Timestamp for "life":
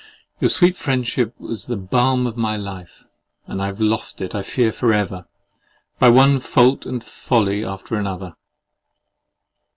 2.57-3.03